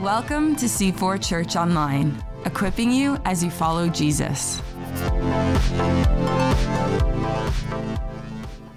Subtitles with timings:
[0.00, 4.62] Welcome to C4 Church Online, equipping you as you follow Jesus.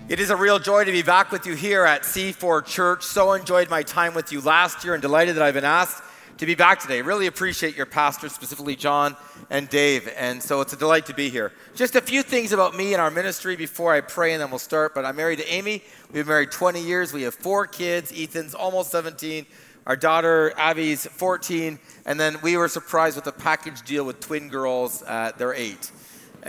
[0.10, 3.04] It is a real joy to be back with you here at C4 Church.
[3.04, 6.04] So enjoyed my time with you last year and delighted that I've been asked
[6.38, 7.02] to be back today.
[7.02, 9.16] Really appreciate your pastors, specifically John
[9.50, 10.12] and Dave.
[10.18, 11.54] And so it's a delight to be here.
[11.76, 14.60] Just a few things about me and our ministry before I pray and then we'll
[14.60, 14.94] start.
[14.94, 15.82] But I'm married to Amy.
[16.08, 17.14] We've been married 20 years.
[17.14, 18.12] We have four kids.
[18.16, 19.46] Ethan's almost 17.
[19.88, 24.50] Our daughter Abby's 14, and then we were surprised with a package deal with twin
[24.50, 25.04] girls.
[25.04, 25.92] Uh, they're eight.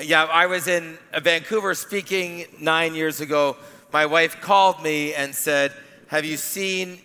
[0.03, 3.59] Yeah, I was in Vancouver speaking nine years ago.
[3.93, 5.75] My wife called me and said,
[6.07, 6.99] "Have you seen,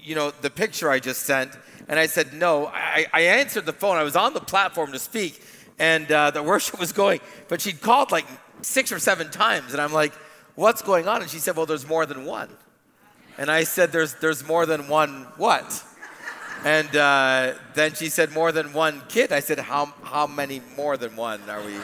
[0.00, 1.50] you know, the picture I just sent?"
[1.88, 3.96] And I said, "No." I, I answered the phone.
[3.96, 5.42] I was on the platform to speak,
[5.78, 8.26] and uh, the worship was going, but she'd called like
[8.62, 10.12] six or seven times, and I'm like,
[10.54, 12.48] "What's going on?" And she said, "Well, there's more than one."
[13.36, 15.84] And I said, There's, there's more than one what?
[16.64, 19.32] And uh, then she said, More than one kid.
[19.32, 21.74] I said, how, how many more than one are we?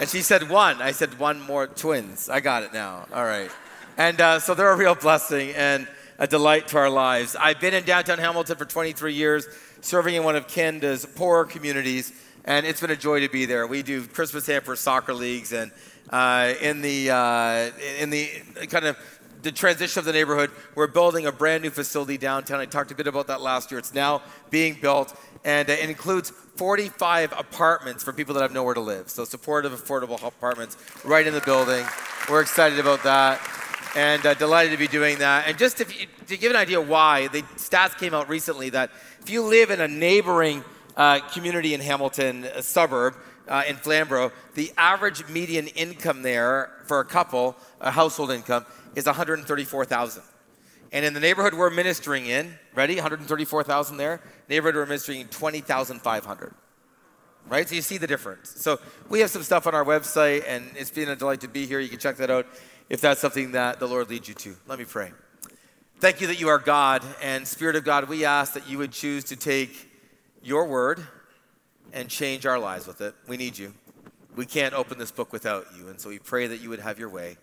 [0.00, 0.82] And she said, One.
[0.82, 2.28] I said, One more twins.
[2.28, 3.06] I got it now.
[3.12, 3.50] All right.
[3.96, 5.86] And uh, so they're a real blessing and
[6.22, 7.34] a delight to our lives.
[7.34, 9.48] I've been in downtown Hamilton for 23 years,
[9.80, 12.12] serving in one of Canada's poorer communities,
[12.44, 13.66] and it's been a joy to be there.
[13.66, 15.72] We do Christmas hamper soccer leagues, and
[16.10, 18.30] uh, in the uh, in the
[18.68, 18.96] kind of
[19.42, 20.52] the transition of the neighborhood.
[20.76, 22.60] We're building a brand new facility downtown.
[22.60, 23.80] I talked a bit about that last year.
[23.80, 28.80] It's now being built, and it includes 45 apartments for people that have nowhere to
[28.80, 29.10] live.
[29.10, 31.84] So, supportive, affordable apartments right in the building.
[32.30, 33.40] We're excited about that
[33.94, 35.46] and uh, delighted to be doing that.
[35.46, 38.90] And just to, to give an idea why, the stats came out recently that
[39.20, 40.64] if you live in a neighboring
[40.96, 43.14] uh, community in Hamilton, a suburb,
[43.48, 49.06] uh, in Flamborough, the average median income there for a couple, a household income, is
[49.06, 50.22] 134,000.
[50.92, 52.94] And in the neighborhood we're ministering in, ready?
[52.94, 54.20] 134,000 there.
[54.48, 56.54] Neighborhood we're ministering in 20,500.
[57.48, 57.68] Right?
[57.68, 58.54] So you see the difference.
[58.62, 61.66] So we have some stuff on our website, and it's been a delight to be
[61.66, 61.80] here.
[61.80, 62.46] You can check that out
[62.92, 64.54] if that's something that the Lord leads you to.
[64.66, 65.12] Let me pray.
[65.98, 68.92] Thank you that you are God, and Spirit of God, we ask that you would
[68.92, 69.90] choose to take
[70.42, 71.06] your word
[71.94, 73.14] and change our lives with it.
[73.26, 73.72] We need you.
[74.36, 76.98] We can't open this book without you, and so we pray that you would have
[76.98, 77.38] your way.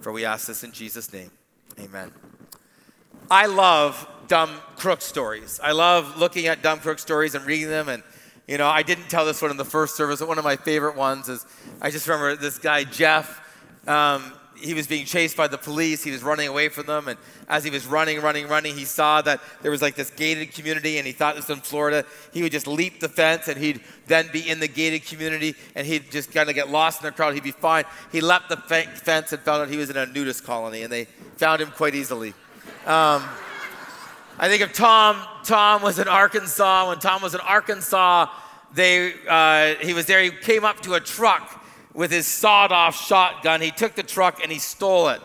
[0.00, 1.32] For we ask this in Jesus' name.
[1.80, 2.12] Amen.
[3.28, 5.58] I love dumb crook stories.
[5.60, 7.88] I love looking at dumb crook stories and reading them.
[7.88, 8.04] And,
[8.46, 10.54] you know, I didn't tell this one in the first service, but one of my
[10.54, 11.44] favorite ones is
[11.80, 13.40] I just remember this guy, Jeff.
[13.88, 16.02] Um, he was being chased by the police.
[16.02, 17.08] He was running away from them.
[17.08, 20.52] And as he was running, running, running, he saw that there was like this gated
[20.52, 22.04] community and he thought this was in Florida.
[22.32, 25.86] He would just leap the fence and he'd then be in the gated community and
[25.86, 27.34] he'd just kind of get lost in the crowd.
[27.34, 27.84] He'd be fine.
[28.12, 31.04] He leapt the fence and found out he was in a nudist colony and they
[31.36, 32.30] found him quite easily.
[32.86, 33.24] Um,
[34.40, 35.20] I think of Tom.
[35.44, 36.88] Tom was in Arkansas.
[36.88, 38.28] When Tom was in Arkansas,
[38.72, 40.22] they, uh, he was there.
[40.22, 41.64] He came up to a truck
[41.98, 43.60] with his sawed off shotgun.
[43.60, 45.20] He took the truck and he stole it.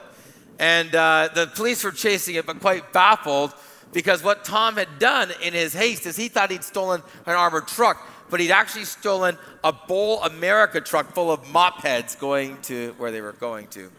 [0.57, 3.53] And uh, the police were chasing it, but quite baffled
[3.91, 7.67] because what Tom had done in his haste is he thought he'd stolen an armored
[7.67, 12.95] truck, but he'd actually stolen a Bowl America truck full of mop heads going to
[12.97, 13.91] where they were going to.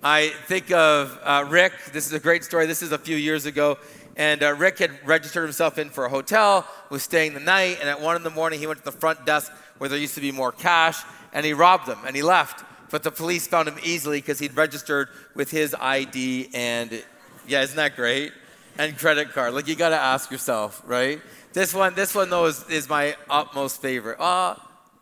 [0.00, 1.72] I think of uh, Rick.
[1.92, 2.66] This is a great story.
[2.66, 3.76] This is a few years ago.
[4.16, 7.88] And uh, Rick had registered himself in for a hotel, was staying the night, and
[7.88, 10.20] at one in the morning, he went to the front desk where there used to
[10.20, 11.02] be more cash,
[11.32, 12.64] and he robbed them and he left.
[12.90, 17.02] But the police found him easily because he'd registered with his ID and,
[17.46, 18.32] yeah, isn't that great?
[18.78, 19.54] And credit card.
[19.54, 21.20] Like you got to ask yourself, right?
[21.52, 24.20] This one, this one though is, is my utmost favorite.
[24.20, 24.56] Uh,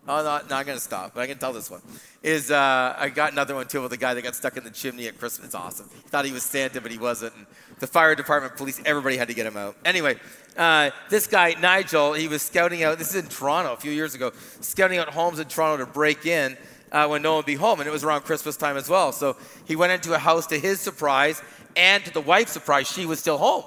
[0.08, 1.80] Oh, I'm not going to stop, but I can tell this one.
[2.24, 4.70] Is uh, I got another one too with a guy that got stuck in the
[4.70, 5.46] chimney at Christmas.
[5.46, 5.88] It's awesome.
[5.94, 7.34] He thought he was Santa, but he wasn't.
[7.36, 7.46] And
[7.78, 9.76] the fire department, police, everybody had to get him out.
[9.84, 10.16] Anyway,
[10.56, 14.16] uh, this guy, Nigel, he was scouting out, this is in Toronto a few years
[14.16, 16.56] ago, scouting out homes in Toronto to break in
[16.90, 17.78] uh, when no one would be home.
[17.78, 19.12] And it was around Christmas time as well.
[19.12, 19.36] So
[19.66, 21.40] he went into a house to his surprise
[21.76, 23.64] and to the wife's surprise, she was still home.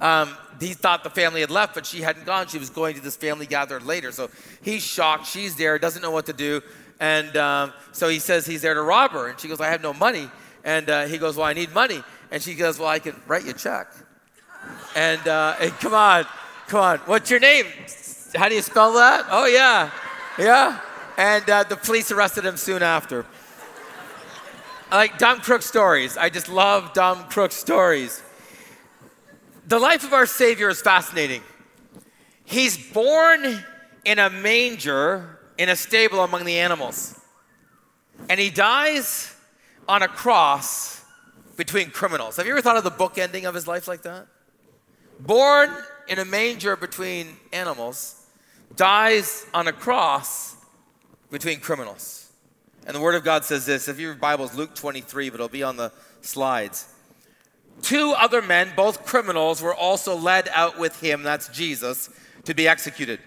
[0.00, 2.48] Um, he thought the family had left, but she hadn't gone.
[2.48, 4.12] She was going to this family gathering later.
[4.12, 4.30] So
[4.62, 5.26] he's shocked.
[5.26, 6.62] She's there, doesn't know what to do.
[7.00, 9.28] And um, so he says he's there to rob her.
[9.28, 10.30] And she goes, I have no money.
[10.64, 12.02] And uh, he goes, Well, I need money.
[12.30, 13.88] And she goes, Well, I can write you a check.
[14.96, 16.24] And, uh, come on,
[16.68, 16.98] come on.
[17.00, 17.66] What's your name?
[18.34, 19.26] How do you spell that?
[19.30, 19.90] Oh, yeah.
[20.38, 20.80] Yeah.
[21.16, 23.26] And uh, the police arrested him soon after.
[24.90, 26.16] I like dumb crook stories.
[26.16, 28.22] I just love dumb crook stories.
[29.66, 31.42] The life of our Savior is fascinating.
[32.44, 33.64] He's born
[34.04, 37.18] in a manger in a stable among the animals,
[38.28, 39.34] and he dies
[39.88, 41.02] on a cross
[41.56, 42.36] between criminals.
[42.36, 44.26] Have you ever thought of the book ending of his life like that?
[45.20, 45.70] Born
[46.08, 48.26] in a manger between animals,
[48.76, 50.56] dies on a cross
[51.30, 52.32] between criminals.
[52.86, 55.62] And the Word of God says this if your Bible's Luke 23, but it'll be
[55.62, 55.90] on the
[56.20, 56.93] slides.
[57.82, 62.08] Two other men, both criminals, were also led out with him, that's Jesus,
[62.44, 63.20] to be executed.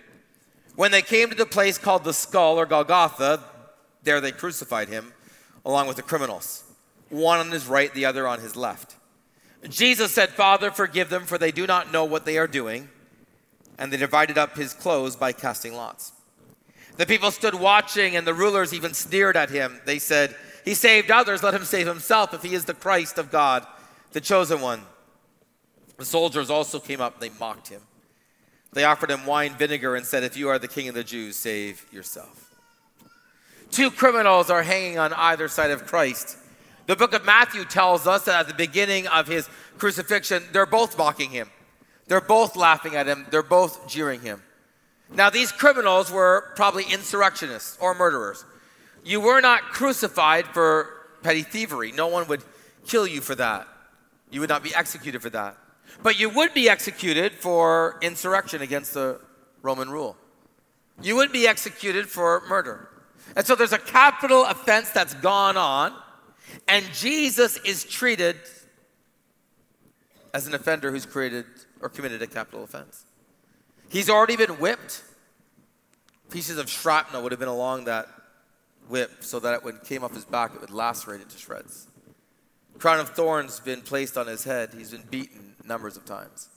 [0.76, 3.44] When they came to the place called the skull or Golgotha,
[4.04, 5.14] there they crucified him
[5.66, 6.64] along with the criminals,
[7.10, 8.96] one on his right, the other on his left.
[9.68, 12.90] Jesus said, Father, forgive them, for they do not know what they are doing.
[13.78, 16.14] And they divided up his clothes by casting lots.
[16.98, 19.80] The people stood watching, and the rulers even sneered at him.
[19.86, 20.36] They said,
[20.66, 23.66] He saved others, let him save himself if he is the Christ of God,
[24.12, 24.82] the chosen one.
[25.98, 27.82] The soldiers also came up, they mocked him.
[28.74, 31.36] They offered him wine vinegar and said, If you are the king of the Jews,
[31.36, 32.54] save yourself.
[33.72, 36.38] Two criminals are hanging on either side of Christ.
[36.86, 40.98] The book of Matthew tells us that at the beginning of his crucifixion, they're both
[40.98, 41.50] mocking him.
[42.08, 43.26] They're both laughing at him.
[43.30, 44.42] They're both jeering him.
[45.14, 48.46] Now, these criminals were probably insurrectionists or murderers.
[49.04, 50.90] You were not crucified for
[51.24, 51.92] petty thievery.
[51.92, 52.44] No one would
[52.86, 53.68] kill you for that.
[54.30, 55.58] You would not be executed for that.
[56.04, 59.22] But you would be executed for insurrection against the
[59.62, 60.18] Roman rule.
[61.02, 62.90] You would be executed for murder.
[63.36, 65.94] And so there's a capital offense that's gone on,
[66.68, 68.38] and Jesus is treated
[70.34, 71.46] as an offender who's created
[71.82, 73.06] or committed a capital offense.
[73.90, 75.04] He's already been whipped.
[76.30, 78.08] Pieces of shrapnel would have been along that
[78.90, 81.88] whip so that when it came off his back, it would lacerate into shreds.
[82.80, 84.70] Crown of thorns been placed on his head.
[84.78, 86.50] He's been beaten numbers of times.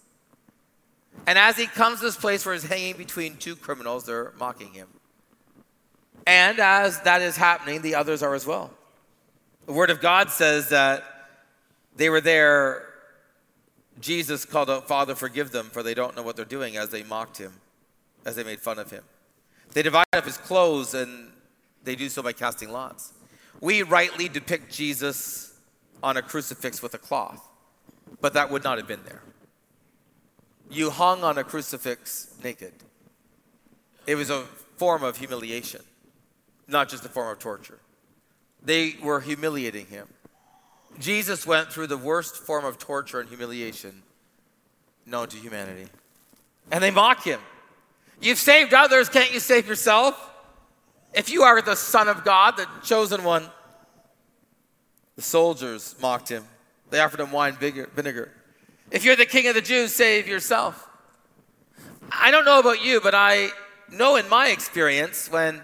[1.27, 4.73] And as he comes to this place where he's hanging between two criminals, they're mocking
[4.73, 4.89] him.
[6.27, 8.71] And as that is happening, the others are as well.
[9.67, 11.05] The Word of God says that
[11.97, 12.87] they were there.
[14.01, 17.03] Jesus called out, Father, forgive them, for they don't know what they're doing, as they
[17.03, 17.53] mocked him,
[18.25, 19.05] as they made fun of him.
[19.73, 21.31] They divide up his clothes, and
[21.85, 23.13] they do so by casting lots.
[23.61, 25.50] We rightly depict Jesus
[26.03, 27.43] on a crucifix with a cloth,
[28.21, 29.23] but that would not have been there.
[30.71, 32.73] You hung on a crucifix naked.
[34.07, 34.45] It was a
[34.77, 35.83] form of humiliation
[36.71, 37.79] not just a form of torture.
[38.63, 40.07] They were humiliating him.
[40.99, 44.03] Jesus went through the worst form of torture and humiliation
[45.07, 45.87] known to humanity.
[46.71, 47.41] And they mock him.
[48.21, 50.29] You've saved others, can't you save yourself?
[51.15, 53.45] If you are the Son of God, the chosen one.
[55.21, 56.47] The soldiers mocked him.
[56.89, 58.33] They offered him wine vinegar.
[58.91, 60.89] If you're the king of the Jews, save yourself.
[62.11, 63.51] I don't know about you, but I
[63.93, 65.63] know in my experience when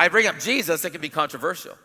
[0.00, 1.78] I bring up Jesus, it can be controversial.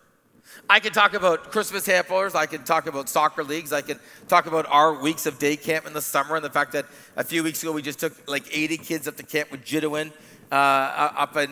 [0.68, 2.34] I can talk about Christmas hampers.
[2.34, 3.72] I can talk about soccer leagues.
[3.72, 6.72] I can talk about our weeks of day camp in the summer and the fact
[6.72, 9.64] that a few weeks ago we just took like 80 kids up to camp with
[9.64, 10.12] Jidawin
[10.52, 11.52] uh, up in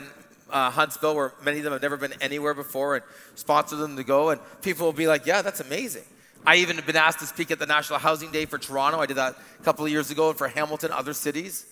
[0.51, 3.05] uh, Huntsville, where many of them have never been anywhere before, and
[3.35, 4.29] sponsor them to go.
[4.29, 6.03] And people will be like, "Yeah, that's amazing."
[6.45, 8.99] I even have been asked to speak at the National Housing Day for Toronto.
[8.99, 11.65] I did that a couple of years ago, and for Hamilton, other cities.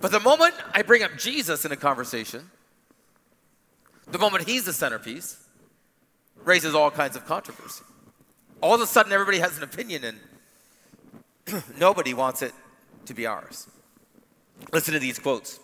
[0.00, 2.50] But the moment I bring up Jesus in a conversation,
[4.08, 5.36] the moment he's the centerpiece,
[6.44, 7.84] raises all kinds of controversy.
[8.60, 10.04] All of a sudden, everybody has an opinion,
[11.46, 12.52] and nobody wants it
[13.06, 13.68] to be ours.
[14.72, 15.58] Listen to these quotes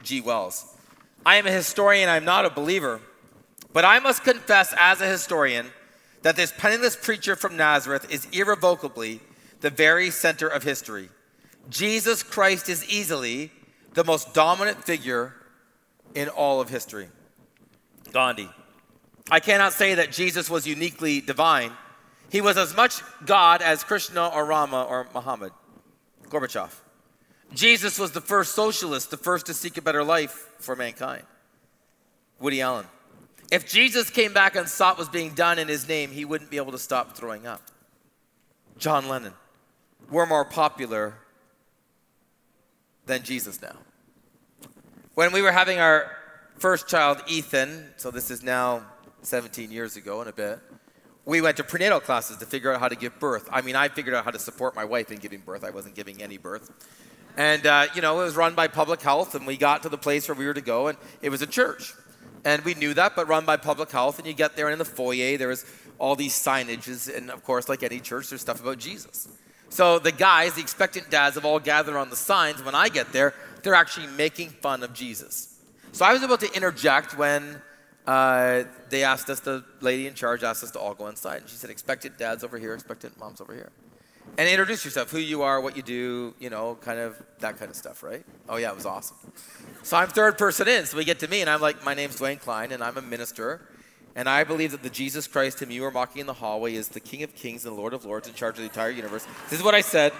[0.00, 0.22] H.G.
[0.22, 0.76] Wells.
[1.24, 3.00] I am a historian, I'm not a believer,
[3.72, 5.66] but I must confess as a historian
[6.22, 9.20] that this penniless preacher from Nazareth is irrevocably
[9.60, 11.08] the very center of history.
[11.68, 13.52] Jesus Christ is easily
[13.94, 15.34] the most dominant figure
[16.14, 17.08] in all of history.
[18.12, 18.48] Gandhi.
[19.30, 21.72] I cannot say that Jesus was uniquely divine.
[22.30, 25.52] He was as much God as Krishna or Rama or Muhammad.
[26.28, 26.70] Gorbachev.
[27.52, 31.24] Jesus was the first socialist, the first to seek a better life for mankind.
[32.38, 32.86] Woody Allen.
[33.50, 36.50] If Jesus came back and saw what was being done in his name, he wouldn't
[36.50, 37.62] be able to stop throwing up.
[38.78, 39.34] John Lennon.
[40.10, 41.14] We're more popular
[43.06, 43.76] than Jesus now.
[45.14, 46.10] When we were having our
[46.58, 48.86] first child, Ethan, so this is now
[49.22, 50.58] 17 years ago and a bit,
[51.24, 53.48] we went to prenatal classes to figure out how to give birth.
[53.52, 55.64] I mean, I figured out how to support my wife in giving birth.
[55.64, 56.70] I wasn't giving any birth.
[57.40, 59.96] And, uh, you know, it was run by public health, and we got to the
[59.96, 61.94] place where we were to go, and it was a church.
[62.44, 64.18] And we knew that, but run by public health.
[64.18, 65.64] And you get there, and in the foyer, there was
[65.98, 67.08] all these signages.
[67.16, 69.26] And of course, like any church, there's stuff about Jesus.
[69.70, 72.62] So the guys, the expectant dads, have all gathered on the signs.
[72.62, 73.32] When I get there,
[73.62, 75.62] they're actually making fun of Jesus.
[75.92, 77.62] So I was about to interject when
[78.06, 81.40] uh, they asked us, the lady in charge asked us to all go inside.
[81.40, 83.70] And she said, expectant dad's over here, expectant mom's over here.
[84.38, 87.70] And introduce yourself, who you are, what you do, you know, kind of that kind
[87.70, 88.24] of stuff, right?
[88.48, 89.16] Oh, yeah, it was awesome.
[89.82, 92.18] So I'm third person in, so we get to me, and I'm like, my name's
[92.18, 93.60] Dwayne Klein, and I'm a minister.
[94.16, 96.88] And I believe that the Jesus Christ whom you are mocking in the hallway is
[96.88, 99.26] the King of Kings and Lord of Lords in charge of the entire universe.
[99.48, 100.12] This is what I said.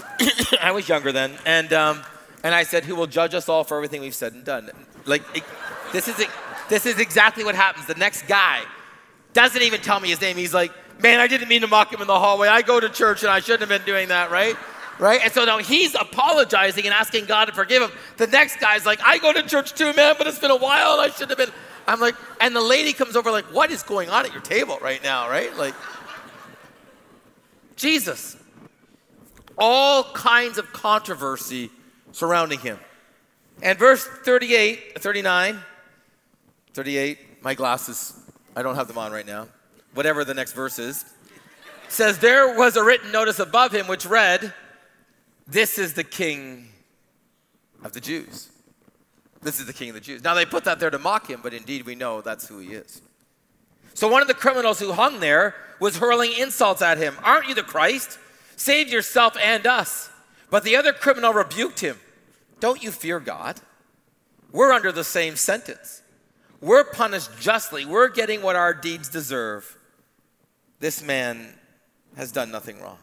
[0.60, 1.32] I was younger then.
[1.44, 2.02] And, um,
[2.44, 4.70] and I said, who will judge us all for everything we've said and done.
[5.06, 5.42] Like, it,
[5.92, 6.24] this is.
[6.72, 7.84] This is exactly what happens.
[7.84, 8.62] The next guy
[9.34, 10.38] doesn't even tell me his name.
[10.38, 12.48] He's like, man, I didn't mean to mock him in the hallway.
[12.48, 14.56] I go to church and I shouldn't have been doing that, right?
[14.98, 15.20] Right?
[15.22, 17.90] And so now he's apologizing and asking God to forgive him.
[18.18, 21.00] The next guy's like, I go to church too, man, but it's been a while.
[21.00, 21.54] I shouldn't have been.
[21.86, 24.78] I'm like, and the lady comes over, like, what is going on at your table
[24.80, 25.54] right now, right?
[25.56, 25.74] Like,
[27.74, 28.36] Jesus.
[29.58, 31.70] All kinds of controversy
[32.12, 32.78] surrounding him.
[33.62, 35.58] And verse 38, 39,
[36.74, 38.14] 38, my glasses,
[38.54, 39.48] I don't have them on right now.
[39.94, 41.04] Whatever the next verse is,
[41.88, 44.52] says, There was a written notice above him which read,
[45.46, 46.68] This is the King
[47.84, 48.50] of the Jews.
[49.42, 50.22] This is the King of the Jews.
[50.22, 52.68] Now they put that there to mock him, but indeed we know that's who he
[52.74, 53.02] is.
[53.94, 57.16] So one of the criminals who hung there was hurling insults at him.
[57.22, 58.18] Aren't you the Christ?
[58.56, 60.10] Save yourself and us.
[60.50, 61.98] But the other criminal rebuked him.
[62.60, 63.60] Don't you fear God?
[64.52, 66.02] We're under the same sentence.
[66.60, 67.84] We're punished justly.
[67.84, 69.76] We're getting what our deeds deserve.
[70.82, 71.46] This man
[72.16, 72.98] has done nothing wrong.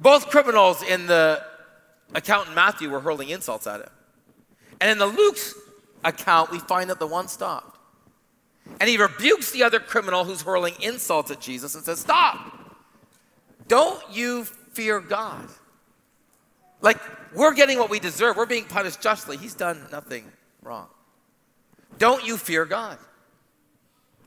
[0.00, 1.40] Both criminals in the
[2.16, 3.90] account in Matthew were hurling insults at him.
[4.80, 5.54] And in the Luke's
[6.04, 7.78] account, we find that the one stopped.
[8.80, 12.74] And he rebukes the other criminal who's hurling insults at Jesus and says, Stop!
[13.68, 15.48] Don't you fear God?
[16.80, 16.98] Like,
[17.36, 18.36] we're getting what we deserve.
[18.36, 19.36] We're being punished justly.
[19.36, 20.24] He's done nothing
[20.60, 20.88] wrong.
[21.98, 22.98] Don't you fear God?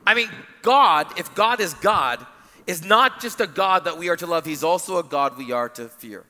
[0.07, 0.29] I mean,
[0.61, 2.25] God, if God is God,
[2.65, 5.51] is not just a God that we are to love, He's also a God we
[5.51, 6.23] are to fear.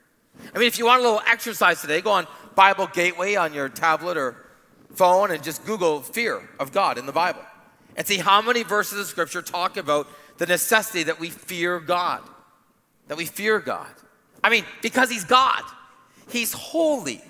[0.56, 3.70] I mean, if you want a little exercise today, go on Bible Gateway on your
[3.70, 4.36] tablet or
[4.96, 7.44] phone and just Google fear of God in the Bible
[7.96, 10.08] and see how many verses of Scripture talk about
[10.40, 12.24] the necessity that we fear God.
[13.10, 13.94] That we fear God.
[14.44, 15.62] I mean, because He's God.
[16.30, 17.22] He's holy.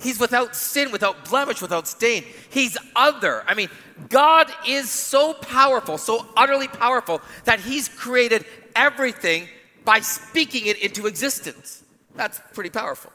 [0.00, 2.24] He's without sin, without blemish, without stain.
[2.50, 3.42] He's other.
[3.46, 3.68] I mean,
[4.08, 8.44] God is so powerful, so utterly powerful, that He's created
[8.76, 9.48] everything
[9.84, 11.82] by speaking it into existence.
[12.14, 13.12] That's pretty powerful.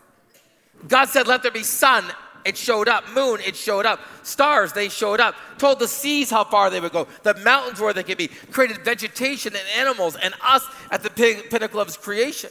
[0.88, 2.04] God said, Let there be sun.
[2.46, 3.10] It showed up.
[3.14, 4.02] Moon, it showed up.
[4.24, 5.36] Stars, they showed up.
[5.58, 7.08] Told the seas how far they would go.
[7.24, 8.28] The mountains where they could be.
[8.28, 12.50] Created vegetation and animals and us at the pinnacle of His creation.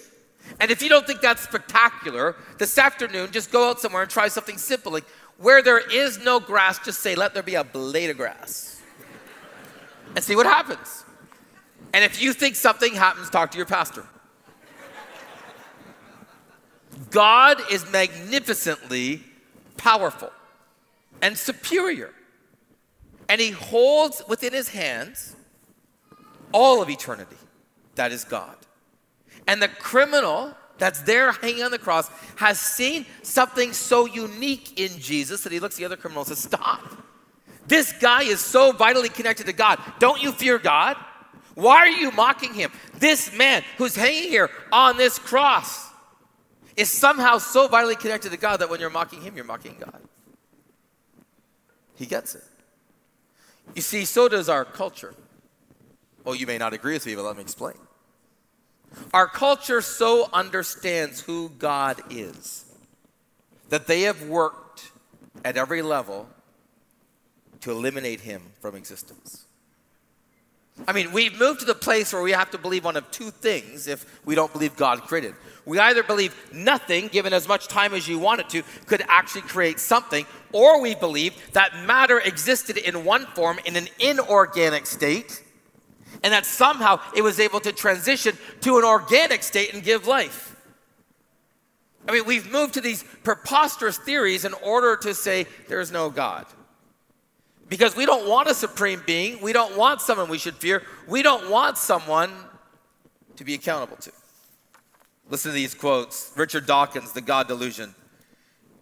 [0.61, 4.29] And if you don't think that's spectacular, this afternoon, just go out somewhere and try
[4.29, 4.93] something simple.
[4.93, 5.07] Like
[5.39, 8.81] where there is no grass, just say, let there be a blade of grass.
[10.15, 11.05] and see what happens.
[11.93, 14.07] And if you think something happens, talk to your pastor.
[17.11, 19.23] God is magnificently
[19.77, 20.31] powerful
[21.21, 22.11] and superior.
[23.29, 25.37] And he holds within his hands
[26.53, 27.37] all of eternity.
[27.95, 28.57] That is God.
[29.47, 34.99] And the criminal that's there hanging on the cross has seen something so unique in
[34.99, 36.81] Jesus that he looks at the other criminal and says, Stop.
[37.67, 39.79] This guy is so vitally connected to God.
[39.99, 40.97] Don't you fear God?
[41.55, 42.73] Why are you mocking him?
[42.99, 45.89] This man who's hanging here on this cross
[46.77, 50.01] is somehow so vitally connected to God that when you're mocking him, you're mocking God.
[51.95, 52.45] He gets it.
[53.75, 55.15] You see, so does our culture.
[56.25, 57.75] Oh, you may not agree with me, but let me explain.
[59.13, 62.65] Our culture so understands who God is
[63.69, 64.91] that they have worked
[65.45, 66.29] at every level
[67.61, 69.47] to eliminate him from existence.
[70.87, 73.31] I mean, we've moved to the place where we have to believe one of two
[73.31, 75.35] things if we don't believe God created.
[75.65, 79.43] We either believe nothing, given as much time as you want it to, could actually
[79.43, 85.43] create something, or we believe that matter existed in one form in an inorganic state
[86.23, 90.57] and that somehow it was able to transition to an organic state and give life.
[92.09, 96.47] I mean, we've moved to these preposterous theories in order to say there's no God.
[97.69, 101.23] Because we don't want a supreme being, we don't want someone we should fear, we
[101.23, 102.31] don't want someone
[103.37, 104.13] to be accountable to.
[105.31, 107.95] Listen to these quotes Richard Dawkins, The God Delusion.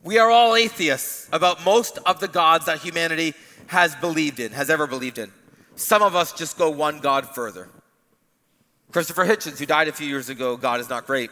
[0.02, 3.34] We are all atheists about most of the gods that humanity
[3.66, 5.30] has believed in, has ever believed in.
[5.76, 7.68] Some of us just go one God further.
[8.92, 11.30] Christopher Hitchens, who died a few years ago, God is not great.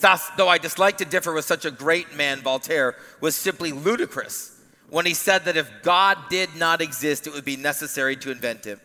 [0.00, 4.60] Thus, though I dislike to differ with such a great man, Voltaire was simply ludicrous
[4.88, 8.64] when he said that if God did not exist, it would be necessary to invent
[8.64, 8.80] him.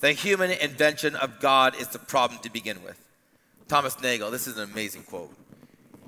[0.00, 2.98] The human invention of God is the problem to begin with.
[3.66, 5.34] Thomas Nagel, this is an amazing quote.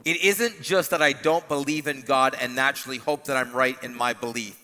[0.04, 3.82] It isn't just that I don't believe in God and naturally hope that I'm right
[3.82, 4.56] in my belief.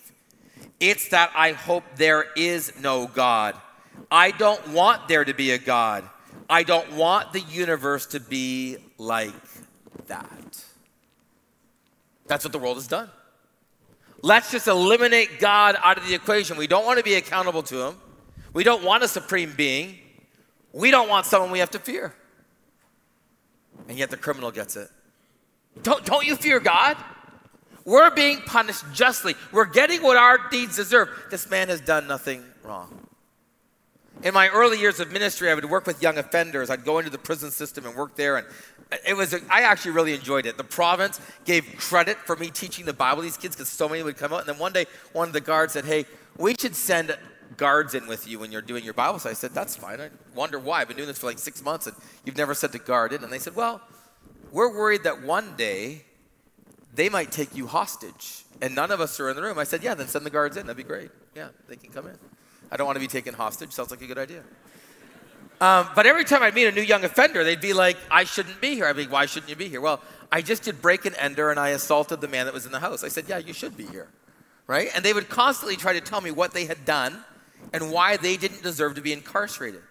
[0.79, 3.55] It's that I hope there is no God.
[4.11, 6.03] I don't want there to be a God.
[6.49, 9.33] I don't want the universe to be like
[10.07, 10.63] that.
[12.27, 13.09] That's what the world has done.
[14.21, 16.57] Let's just eliminate God out of the equation.
[16.57, 17.95] We don't want to be accountable to Him.
[18.53, 19.97] We don't want a supreme being.
[20.73, 22.13] We don't want someone we have to fear.
[23.87, 24.89] And yet the criminal gets it.
[25.83, 26.97] Don't, don't you fear God?
[27.87, 29.35] We're being punished justly.
[29.53, 31.07] We're getting what our deeds deserve.
[31.31, 33.07] This man has done nothing wrong.
[34.23, 36.69] In my early years of ministry, I would work with young offenders.
[36.69, 38.45] I'd go into the prison system and work there, and
[39.07, 40.57] it was I actually really enjoyed it.
[40.57, 44.03] The province gave credit for me teaching the Bible to these kids because so many
[44.03, 44.41] would come out.
[44.41, 47.17] And then one day, one of the guards said, "Hey, we should send
[47.55, 50.09] guards in with you when you're doing your Bible." So I said, "That's fine." I
[50.35, 50.81] wonder why.
[50.81, 53.23] I've been doing this for like six months, and you've never sent a guard in.
[53.23, 53.79] And they said, "Well,
[54.51, 56.03] we're worried that one day
[56.97, 59.81] they might take you hostage, and none of us are in the room." I said,
[59.81, 60.67] "Yeah, then send the guards in.
[60.67, 61.09] That'd be great.
[61.33, 62.17] Yeah, they can come in."
[62.69, 63.71] I don't want to be taken hostage.
[63.71, 64.43] Sounds like a good idea.
[65.59, 68.61] Um, but every time I'd meet a new young offender, they'd be like, I shouldn't
[68.61, 68.85] be here.
[68.85, 69.81] I'd be like, why shouldn't you be here?
[69.81, 70.01] Well,
[70.31, 72.79] I just did break and enter and I assaulted the man that was in the
[72.79, 73.03] house.
[73.03, 74.09] I said, yeah, you should be here.
[74.67, 74.89] Right?
[74.93, 77.23] And they would constantly try to tell me what they had done
[77.73, 79.81] and why they didn't deserve to be incarcerated.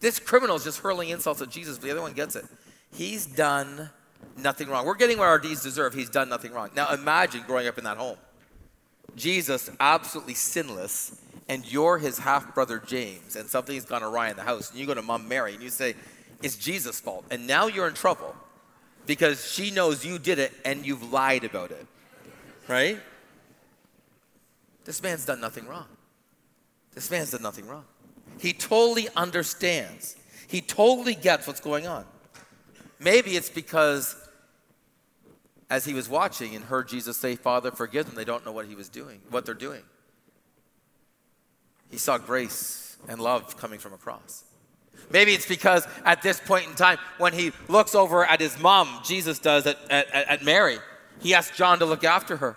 [0.00, 2.44] This criminal is just hurling insults at Jesus, but the other one gets it.
[2.92, 3.88] He's done
[4.36, 4.86] nothing wrong.
[4.86, 5.94] We're getting what our deeds deserve.
[5.94, 6.70] He's done nothing wrong.
[6.74, 8.16] Now imagine growing up in that home.
[9.16, 14.42] Jesus, absolutely sinless, and you're his half brother James, and something's gone awry in the
[14.42, 15.94] house, and you go to mom Mary and you say,
[16.42, 17.24] It's Jesus' fault.
[17.30, 18.34] And now you're in trouble
[19.06, 21.86] because she knows you did it and you've lied about it.
[22.66, 22.98] Right?
[24.84, 25.86] This man's done nothing wrong.
[26.94, 27.84] This man's done nothing wrong.
[28.38, 30.16] He totally understands.
[30.48, 32.04] He totally gets what's going on.
[32.98, 34.16] Maybe it's because
[35.70, 38.66] as he was watching and heard Jesus say, Father, forgive them, they don't know what
[38.66, 39.82] he was doing, what they're doing.
[41.90, 44.44] He saw grace and love coming from across.
[45.10, 49.00] Maybe it's because at this point in time, when he looks over at his mom,
[49.04, 50.78] Jesus does at, at, at Mary,
[51.20, 52.56] he asks John to look after her.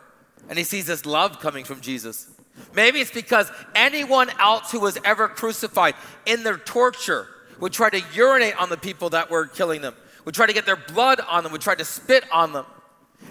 [0.49, 2.29] And he sees this love coming from Jesus.
[2.73, 7.27] Maybe it's because anyone else who was ever crucified in their torture
[7.59, 10.65] would try to urinate on the people that were killing them, would try to get
[10.65, 12.65] their blood on them, would try to spit on them.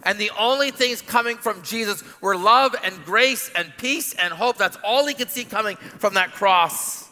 [0.03, 4.57] And the only things coming from Jesus were love and grace and peace and hope.
[4.57, 7.09] That's all he could see coming from that cross.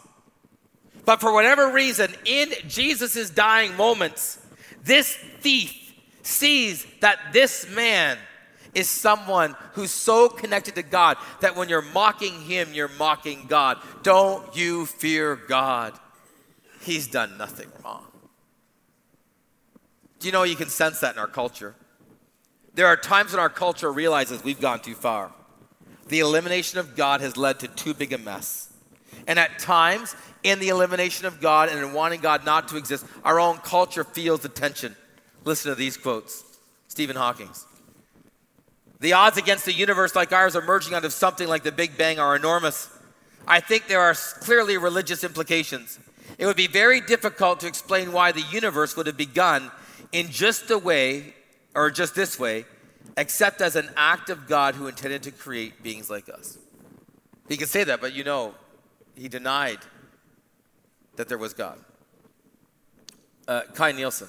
[1.05, 4.39] But for whatever reason, in Jesus' dying moments,
[4.83, 8.17] this thief sees that this man
[8.73, 13.77] is someone who's so connected to God that when you're mocking him, you're mocking God.
[14.03, 15.97] Don't you fear God?
[16.81, 18.05] He's done nothing wrong.
[20.19, 21.75] Do you know you can sense that in our culture?
[22.75, 25.31] There are times when our culture realizes we've gone too far.
[26.09, 28.71] The elimination of God has led to too big a mess.
[29.27, 33.05] And at times, in the elimination of God and in wanting God not to exist,
[33.23, 34.95] our own culture feels the tension.
[35.45, 36.43] Listen to these quotes
[36.89, 37.65] Stephen Hawking's.
[38.99, 42.19] The odds against a universe like ours emerging out of something like the Big Bang
[42.19, 42.89] are enormous.
[43.47, 45.99] I think there are clearly religious implications.
[46.37, 49.71] It would be very difficult to explain why the universe would have begun
[50.11, 51.34] in just the way
[51.75, 52.65] or just this way,
[53.17, 56.57] except as an act of God who intended to create beings like us.
[57.47, 58.55] He could say that, but you know,
[59.15, 59.79] he denied
[61.17, 61.79] that there was God.
[63.47, 64.27] Uh, Kai Nielsen.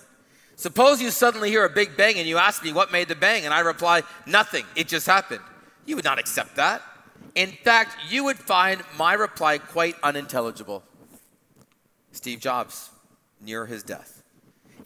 [0.56, 3.44] Suppose you suddenly hear a big bang and you ask me what made the bang,
[3.44, 5.40] and I reply, nothing, it just happened.
[5.86, 6.82] You would not accept that.
[7.34, 10.82] In fact, you would find my reply quite unintelligible.
[12.12, 12.90] Steve Jobs,
[13.40, 14.15] near his death.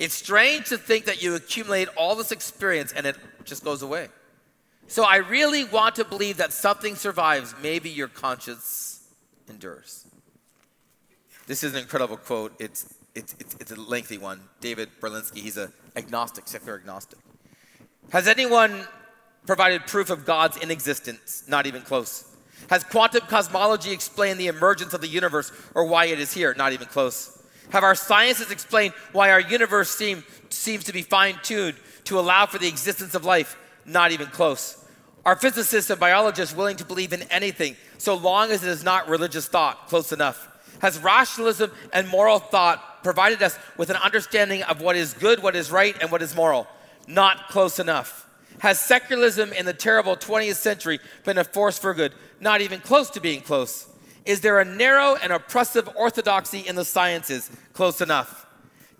[0.01, 4.09] It's strange to think that you accumulate all this experience and it just goes away.
[4.87, 7.55] So I really want to believe that something survives.
[7.63, 9.07] Maybe your conscience
[9.47, 10.07] endures.
[11.47, 12.55] This is an incredible quote.
[12.59, 14.41] It's, it's, it's, it's a lengthy one.
[14.63, 17.19] David Berlinski, he's an agnostic, secular agnostic.
[18.11, 18.89] Has anyone
[19.47, 21.45] provided proof of God's inexistence?
[21.47, 22.25] Not even close.
[22.71, 26.55] Has quantum cosmology explained the emergence of the universe or why it is here?
[26.57, 27.37] Not even close.
[27.72, 32.46] Have our sciences explained why our universe seem, seems to be fine tuned to allow
[32.46, 33.56] for the existence of life?
[33.85, 34.85] Not even close.
[35.24, 39.09] Are physicists and biologists willing to believe in anything so long as it is not
[39.09, 39.88] religious thought?
[39.88, 40.48] Close enough.
[40.80, 45.54] Has rationalism and moral thought provided us with an understanding of what is good, what
[45.54, 46.66] is right, and what is moral?
[47.06, 48.26] Not close enough.
[48.61, 52.12] Has secularism in the terrible 20th century been a force for good?
[52.40, 53.87] Not even close to being close.
[54.31, 57.51] Is there a narrow and oppressive orthodoxy in the sciences?
[57.73, 58.47] Close enough.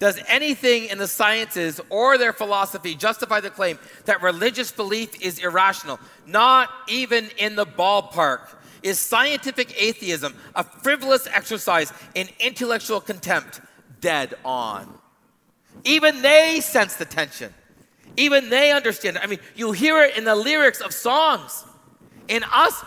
[0.01, 5.39] Does anything in the sciences or their philosophy justify the claim that religious belief is
[5.39, 6.01] irrational?
[6.27, 8.57] Not even in the ballpark.
[8.83, 13.61] Is scientific atheism a frivolous exercise in intellectual contempt?
[14.01, 14.93] Dead on.
[15.85, 17.55] Even they sense the tension.
[18.17, 19.23] Even they understand it.
[19.23, 21.65] I mean, you hear it in the lyrics of songs.
[22.27, 22.85] In us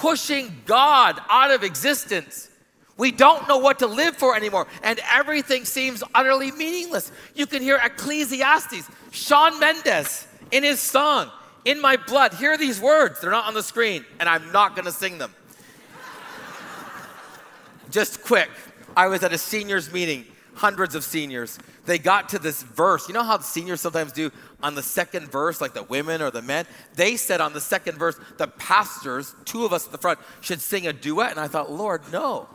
[0.00, 2.48] pushing God out of existence.
[2.96, 7.12] We don't know what to live for anymore, and everything seems utterly meaningless.
[7.34, 11.30] You can hear Ecclesiastes, Shawn Mendes in his song,
[11.66, 12.32] In My Blood.
[12.32, 13.20] Hear these words.
[13.20, 15.34] They're not on the screen, and I'm not going to sing them.
[17.90, 18.48] Just quick.
[18.96, 21.58] I was at a seniors meeting, hundreds of seniors.
[21.84, 23.06] They got to this verse.
[23.06, 24.30] You know how seniors sometimes do
[24.62, 26.66] on the second verse, like the women or the men?
[26.94, 30.60] They said on the second verse, the pastors, two of us at the front, should
[30.60, 31.30] sing a duet.
[31.30, 32.48] And I thought, Lord, no.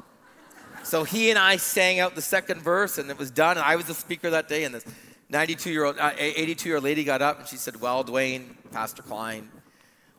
[0.84, 3.58] So he and I sang out the second verse, and it was done.
[3.58, 4.86] And I was the speaker that day, and this
[5.30, 8.56] 92 year old, uh, 82 year old lady got up and she said, Well, Dwayne,
[8.72, 9.50] Pastor Klein,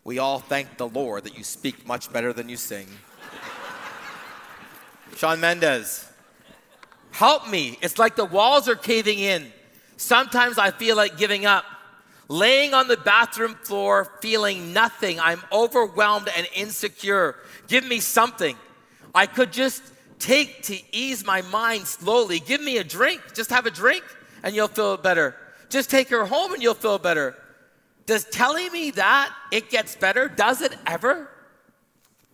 [0.04, 2.88] we all thank the Lord that you speak much better than you sing.
[5.16, 6.08] Shawn Mendes,
[7.12, 7.78] help me.
[7.80, 9.52] It's like the walls are caving in.
[9.96, 11.64] Sometimes I feel like giving up.
[12.28, 15.20] Laying on the bathroom floor, feeling nothing.
[15.20, 17.36] I'm overwhelmed and insecure.
[17.68, 18.56] Give me something.
[19.14, 19.82] I could just
[20.18, 22.40] take to ease my mind slowly.
[22.40, 23.20] Give me a drink.
[23.34, 24.04] Just have a drink
[24.42, 25.36] and you'll feel better.
[25.68, 27.36] Just take her home and you'll feel better.
[28.06, 31.28] Does telling me that it gets better, does it ever?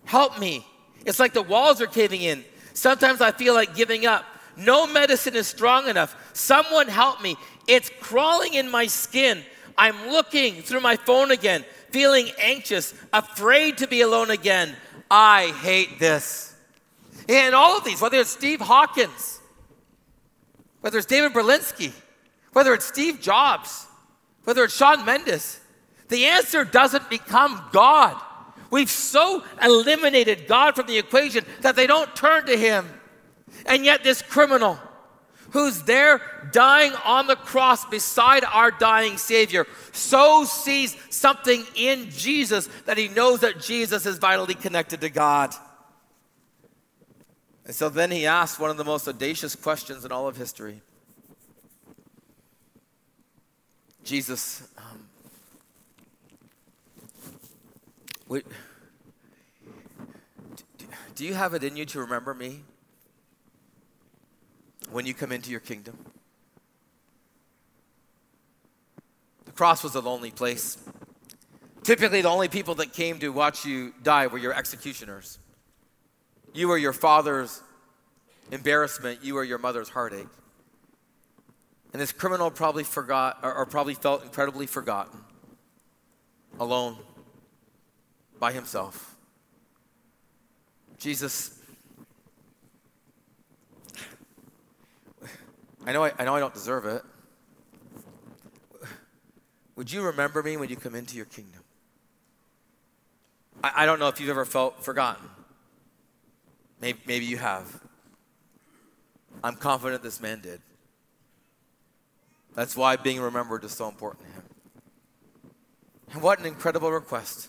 [0.04, 0.66] Help me.
[1.06, 2.44] It's like the walls are caving in.
[2.74, 4.24] Sometimes I feel like giving up.
[4.56, 6.14] No medicine is strong enough.
[6.34, 7.36] Someone help me.
[7.66, 9.42] It's crawling in my skin.
[9.82, 14.76] I'm looking through my phone again, feeling anxious, afraid to be alone again.
[15.10, 16.54] I hate this.
[17.28, 19.40] And all of these, whether it's Steve Hawkins,
[20.82, 21.90] whether it's David Berlinski,
[22.52, 23.88] whether it's Steve Jobs,
[24.44, 25.58] whether it's Shawn Mendes,
[26.10, 28.16] the answer doesn't become God.
[28.70, 32.86] We've so eliminated God from the equation that they don't turn to Him.
[33.66, 34.78] And yet, this criminal
[35.52, 36.20] who's there
[36.52, 43.08] dying on the cross beside our dying Savior so sees something in Jesus that he
[43.08, 45.54] knows that Jesus is vitally connected to God.
[47.64, 50.82] And so then he asks one of the most audacious questions in all of history.
[54.02, 55.08] Jesus, um,
[58.26, 58.44] wait,
[61.14, 62.62] do you have it in you to remember me
[64.92, 65.96] when you come into your kingdom?
[69.44, 70.78] The cross was a lonely place.
[71.82, 75.38] Typically, the only people that came to watch you die were your executioners.
[76.54, 77.62] You were your father's
[78.50, 79.24] embarrassment.
[79.24, 80.28] You were your mother's heartache.
[81.92, 85.20] And this criminal probably forgot, or, or probably felt incredibly forgotten,
[86.58, 86.96] alone,
[88.38, 89.16] by himself.
[90.98, 91.61] Jesus,
[95.86, 97.02] I know I, I know I don't deserve it.
[99.76, 101.62] Would you remember me when you come into your kingdom?
[103.64, 105.28] I, I don't know if you've ever felt forgotten.
[106.80, 107.80] Maybe, maybe you have.
[109.42, 110.60] I'm confident this man did.
[112.54, 114.42] That's why being remembered is so important to him.
[116.12, 117.48] And what an incredible request.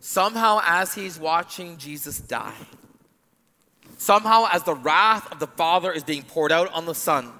[0.00, 2.54] Somehow, as he's watching Jesus die,
[4.00, 7.30] somehow, as the wrath of the Father is being poured out on the Son,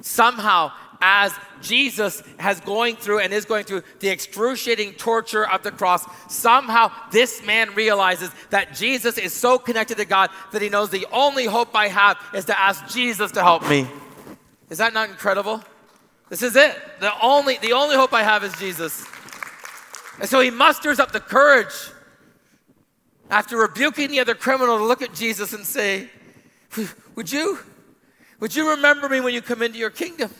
[0.00, 5.72] somehow, as Jesus has going through and is going through the excruciating torture of the
[5.72, 10.90] cross, somehow this man realizes that Jesus is so connected to God that he knows
[10.90, 13.88] the only hope I have is to ask Jesus to help me.
[14.70, 15.60] Is that not incredible?
[16.28, 16.76] This is it.
[17.00, 19.04] The only, the only hope I have is Jesus.
[20.20, 21.74] And so he musters up the courage
[23.30, 26.08] after rebuking the other criminal to look at Jesus and say,
[27.14, 27.58] Would you,
[28.40, 30.30] would you remember me when you come into your kingdom?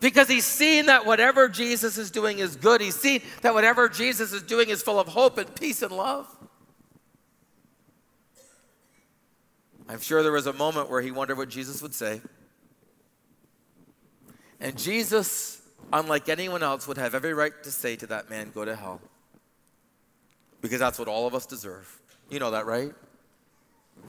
[0.00, 2.80] Because he's seen that whatever Jesus is doing is good.
[2.80, 6.28] He's seen that whatever Jesus is doing is full of hope and peace and love.
[9.88, 12.20] I'm sure there was a moment where he wondered what Jesus would say.
[14.60, 18.64] And Jesus, unlike anyone else, would have every right to say to that man, Go
[18.64, 19.00] to hell.
[20.60, 22.00] Because that's what all of us deserve.
[22.30, 22.92] You know that, right?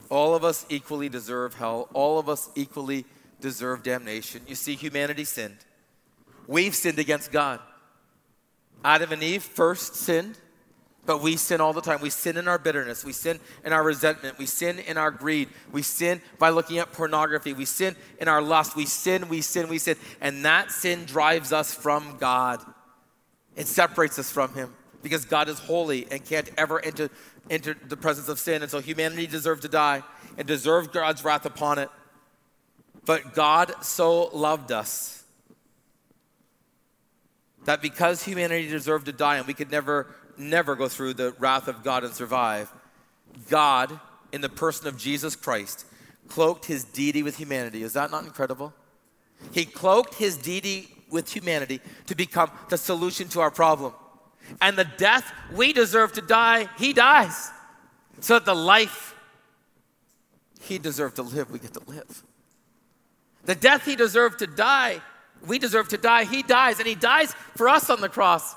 [0.08, 1.88] All of us equally deserve hell.
[1.92, 3.04] All of us equally
[3.40, 4.42] deserve damnation.
[4.46, 5.58] You see, humanity sinned.
[6.46, 7.60] We've sinned against God.
[8.84, 10.36] Adam and Eve first sinned,
[11.06, 12.00] but we sin all the time.
[12.00, 13.04] We sin in our bitterness.
[13.04, 14.38] We sin in our resentment.
[14.38, 15.48] We sin in our greed.
[15.70, 17.52] We sin by looking at pornography.
[17.52, 18.74] We sin in our lust.
[18.74, 19.96] We sin, we sin, we sin.
[20.20, 22.60] And that sin drives us from God.
[23.56, 27.10] It separates us from Him because God is holy and can't ever enter,
[27.48, 28.62] enter the presence of sin.
[28.62, 30.02] And so humanity deserved to die
[30.36, 31.88] and deserved God's wrath upon it.
[33.06, 35.20] But God so loved us
[37.64, 41.68] that because humanity deserved to die and we could never, never go through the wrath
[41.68, 42.72] of God and survive,
[43.48, 43.98] God,
[44.32, 45.86] in the person of Jesus Christ,
[46.28, 47.82] cloaked his deity with humanity.
[47.82, 48.72] Is that not incredible?
[49.52, 53.92] He cloaked his deity with humanity to become the solution to our problem.
[54.60, 57.50] And the death we deserve to die, he dies.
[58.20, 59.14] So that the life
[60.60, 62.22] he deserved to live, we get to live.
[63.44, 65.00] The death he deserved to die,
[65.46, 68.54] we deserve to die, he dies, and he dies for us on the cross.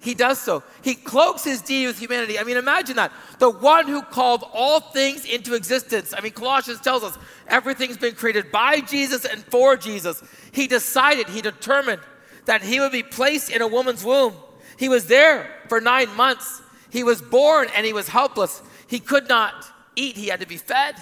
[0.00, 0.62] He does so.
[0.82, 2.38] He cloaks his deity with humanity.
[2.38, 3.12] I mean, imagine that.
[3.38, 6.12] The one who called all things into existence.
[6.16, 7.16] I mean, Colossians tells us
[7.48, 10.22] everything's been created by Jesus and for Jesus.
[10.52, 12.02] He decided, he determined
[12.44, 14.34] that he would be placed in a woman's womb.
[14.78, 16.62] He was there for nine months.
[16.90, 18.62] He was born and he was helpless.
[18.86, 19.54] He could not
[19.96, 20.96] eat, he had to be fed,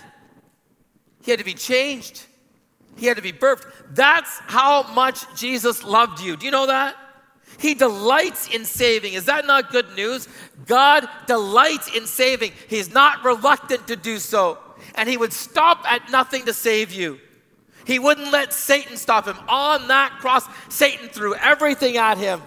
[1.23, 2.27] he had to be changed.
[2.97, 3.67] He had to be birthed.
[3.91, 6.37] That's how much Jesus loved you.
[6.37, 6.97] Do you know that?
[7.59, 9.15] He delights in saving.
[9.15, 10.29] Is that not good news?
[10.67, 12.53] God delights in saving.
[12.69, 14.59] He's not reluctant to do so.
[14.95, 17.19] And He would stop at nothing to save you.
[17.85, 19.37] He wouldn't let Satan stop him.
[19.47, 22.41] On that cross, Satan threw everything at him.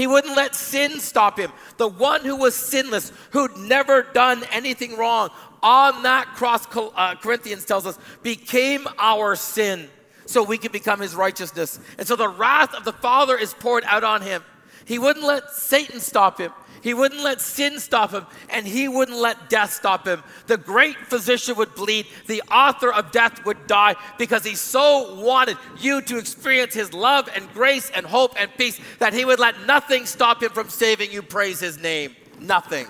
[0.00, 1.52] He wouldn't let sin stop him.
[1.76, 5.28] The one who was sinless, who'd never done anything wrong,
[5.62, 9.90] on that cross, uh, Corinthians tells us, became our sin
[10.24, 11.78] so we could become his righteousness.
[11.98, 14.42] And so the wrath of the Father is poured out on him.
[14.86, 16.52] He wouldn't let Satan stop him.
[16.82, 20.22] He wouldn't let sin stop him, and he wouldn't let death stop him.
[20.46, 25.58] The great physician would bleed, the author of death would die because he so wanted
[25.78, 29.66] you to experience his love and grace and hope and peace that he would let
[29.66, 31.22] nothing stop him from saving you.
[31.22, 32.16] Praise his name.
[32.40, 32.86] Nothing.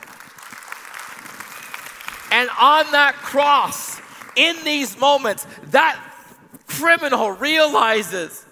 [2.31, 4.01] And on that cross,
[4.37, 6.01] in these moments, that
[6.69, 8.45] criminal realizes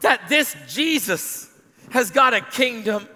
[0.00, 1.50] that this Jesus
[1.90, 3.08] has got a kingdom.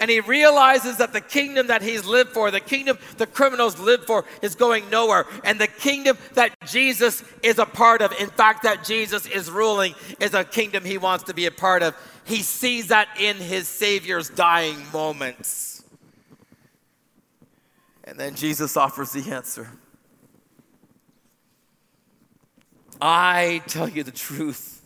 [0.00, 4.06] And he realizes that the kingdom that he's lived for, the kingdom the criminals live
[4.06, 5.26] for, is going nowhere.
[5.44, 9.94] And the kingdom that Jesus is a part of, in fact, that Jesus is ruling,
[10.18, 11.94] is a kingdom he wants to be a part of.
[12.24, 15.84] He sees that in his Savior's dying moments.
[18.04, 19.68] And then Jesus offers the answer
[23.02, 24.79] I tell you the truth.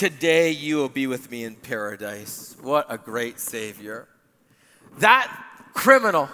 [0.00, 2.56] Today you will be with me in paradise.
[2.62, 4.08] What a great Savior.
[4.96, 5.30] That
[5.74, 6.30] criminal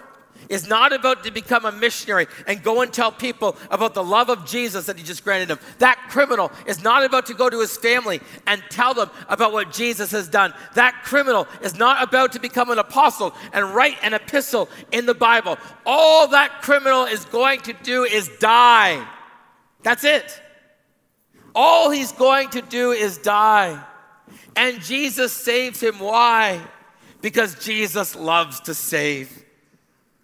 [0.49, 4.31] is not about to become a missionary and go and tell people about the love
[4.31, 5.59] of Jesus that he just granted him.
[5.79, 9.73] That criminal is not about to go to his family and tell them about what
[9.73, 10.55] Jesus has done.
[10.75, 15.15] That criminal is not about to become an apostle and write an epistle in the
[15.15, 15.59] Bible.
[15.85, 19.05] All that criminal is going to do is die.
[19.83, 20.41] That's it.
[21.59, 23.83] All he's going to do is die.
[24.55, 25.99] And Jesus saves him.
[25.99, 26.61] Why?
[27.23, 29.43] Because Jesus loves to save.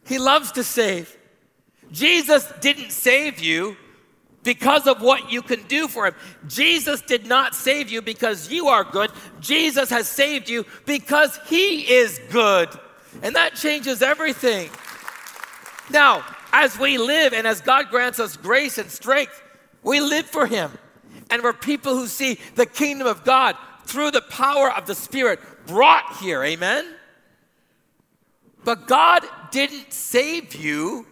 [0.07, 1.17] He loves to save.
[1.91, 3.79] Jesus didn't save you
[4.43, 6.15] because of what you can do for him.
[6.49, 9.11] Jesus did not save you because you are good.
[9.41, 12.69] Jesus has saved you because he is good.
[13.23, 14.69] And that changes everything.
[15.91, 19.43] Now, as we live and as God grants us grace and strength,
[19.83, 20.71] we live for him.
[21.33, 25.41] And we're people who see the kingdom of God through the power of the Spirit
[25.67, 26.43] brought here.
[26.45, 26.95] Amen?
[28.65, 31.07] But God didn't save you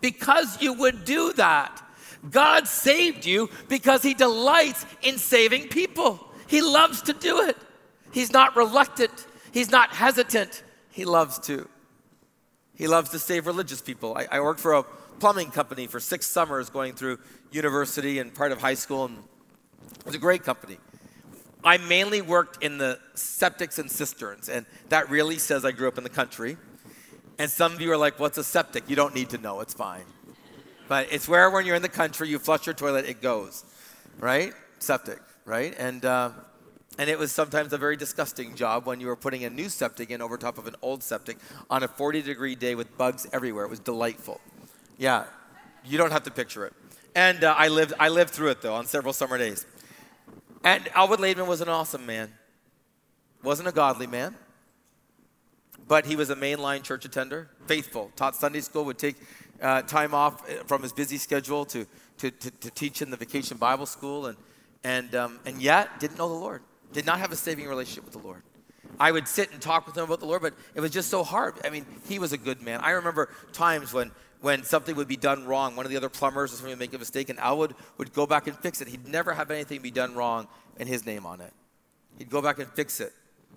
[0.00, 1.80] because you would do that.
[2.28, 6.18] God saved you because He delights in saving people.
[6.48, 7.56] He loves to do it.
[8.10, 10.64] He's not reluctant, He's not hesitant.
[10.90, 11.68] He loves to.
[12.74, 14.16] He loves to save religious people.
[14.16, 14.82] I, I worked for a
[15.20, 17.18] plumbing company for six summers going through
[17.52, 19.18] university and part of high school, and
[19.98, 20.78] it was a great company.
[21.64, 25.96] I mainly worked in the septics and cisterns, and that really says I grew up
[25.96, 26.58] in the country.
[27.38, 28.88] And some of you are like, what's a septic?
[28.88, 30.04] You don't need to know, it's fine.
[30.88, 33.64] But it's where when you're in the country, you flush your toilet, it goes,
[34.18, 34.52] right?
[34.78, 35.74] Septic, right?
[35.78, 36.30] And, uh,
[36.98, 40.10] and it was sometimes a very disgusting job when you were putting a new septic
[40.10, 41.38] in over top of an old septic
[41.70, 43.64] on a 40 degree day with bugs everywhere.
[43.64, 44.40] It was delightful.
[44.98, 45.24] Yeah,
[45.84, 46.74] you don't have to picture it.
[47.16, 49.66] And uh, I, lived, I lived through it though on several summer days.
[50.64, 52.32] And Albert Laidman was an awesome man.
[53.42, 54.34] wasn't a godly man,
[55.86, 59.16] but he was a mainline church attender, faithful, taught Sunday school, would take
[59.60, 63.16] uh, time off uh, from his busy schedule to, to, to, to, teach in the
[63.18, 64.38] vacation Bible school, and,
[64.84, 66.62] and, um, and yet didn't know the Lord,
[66.94, 68.42] did not have a saving relationship with the Lord.
[68.98, 71.24] I would sit and talk with him about the Lord, but it was just so
[71.24, 71.56] hard.
[71.62, 72.80] I mean, he was a good man.
[72.80, 74.12] I remember times when,
[74.44, 76.92] when something would be done wrong, one of the other plumbers or somebody would make
[76.92, 77.74] a mistake, and Al would,
[78.12, 78.88] go back and fix it.
[78.88, 81.50] He'd never have anything be done wrong and his name on it.
[82.18, 83.14] He'd go back and fix it.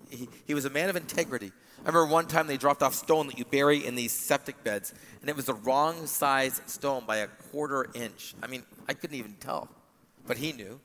[0.08, 1.52] He, he was a man of integrity.
[1.84, 4.94] I remember one time they dropped off stone that you bury in these septic beds,
[5.20, 8.34] and it was the wrong size stone by a quarter inch.
[8.42, 9.68] I mean, I couldn't even tell,
[10.26, 10.80] but he knew.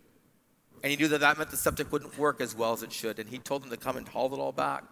[0.83, 3.19] And he knew that that meant the septic wouldn't work as well as it should.
[3.19, 4.83] And he told them to come and haul it all back.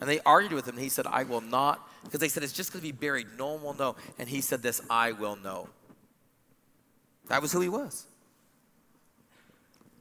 [0.00, 0.76] And they argued with him.
[0.76, 3.26] He said, I will not, because they said, it's just going to be buried.
[3.36, 3.96] No one will know.
[4.18, 5.68] And he said this, I will know.
[7.28, 8.06] That was who he was.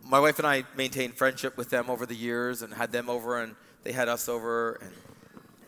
[0.04, 3.42] My wife and I maintained friendship with them over the years and had them over,
[3.42, 4.80] and they had us over.
[4.82, 4.92] And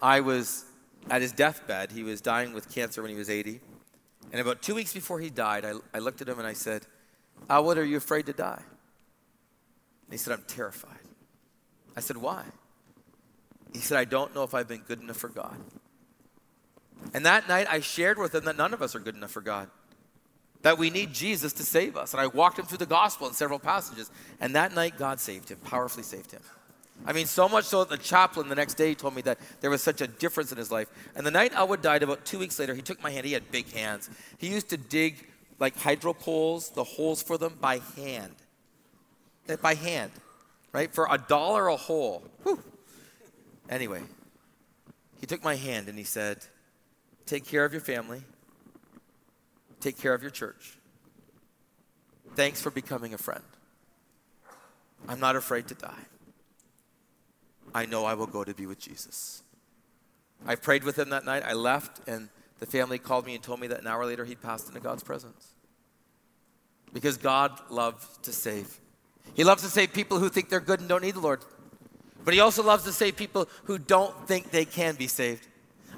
[0.02, 0.66] I was
[1.10, 1.92] at his deathbed.
[1.92, 3.60] He was dying with cancer when he was 80.
[4.32, 6.86] And about two weeks before he died, I, I looked at him and I said,
[7.48, 8.62] What are you afraid to die?
[10.10, 11.00] he said, I'm terrified.
[11.96, 12.44] I said, Why?
[13.72, 15.56] He said, I don't know if I've been good enough for God.
[17.14, 19.42] And that night I shared with him that none of us are good enough for
[19.42, 19.70] God,
[20.62, 22.14] that we need Jesus to save us.
[22.14, 24.12] And I walked him through the gospel in several passages.
[24.40, 26.42] And that night God saved him, powerfully saved him.
[27.06, 29.72] I mean, so much so that the chaplain the next day told me that there
[29.72, 30.88] was such a difference in his life.
[31.16, 33.26] And the night Elwood died, about two weeks later, he took my hand.
[33.26, 34.10] He had big hands.
[34.38, 38.36] He used to dig like hydro poles, the holes for them by hand
[39.62, 40.12] by hand,
[40.72, 40.94] right?
[40.94, 42.24] For a dollar a hole.
[42.44, 42.62] Whew.
[43.72, 44.02] Anyway,
[45.20, 46.46] he took my hand and he said,
[47.26, 48.22] Take care of your family,
[49.80, 50.78] take care of your church.
[52.36, 53.44] Thanks for becoming a friend.
[55.08, 56.06] I'm not afraid to die.
[57.74, 59.42] I know I will go to be with Jesus.
[60.46, 61.44] I prayed with him that night.
[61.46, 62.30] I left, and
[62.60, 65.04] the family called me and told me that an hour later he'd passed into God's
[65.04, 65.54] presence.
[66.94, 68.80] Because God loves to save
[69.34, 71.42] he loves to save people who think they're good and don't need the Lord.
[72.24, 75.48] But he also loves to save people who don't think they can be saved.